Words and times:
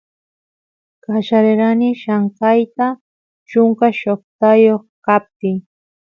qallarerani 1.03 1.89
llamkayta 2.01 2.87
chunka 3.49 3.87
shoqtayoq 4.01 4.83
kaptiy 5.05 5.57